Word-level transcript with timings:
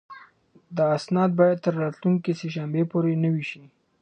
دا 0.77 0.85
اسناد 0.97 1.31
باید 1.39 1.57
تر 1.65 1.73
راتلونکې 1.83 2.31
سه 2.39 2.47
شنبې 2.55 2.83
پورې 2.91 3.13
نوي 3.23 3.43
شي. 3.49 3.63